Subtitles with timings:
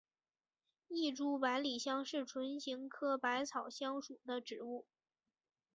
[0.87, 4.87] 异株百里香是唇形科百里香属的植物。